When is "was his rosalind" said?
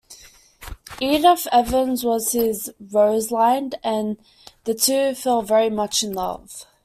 2.03-3.75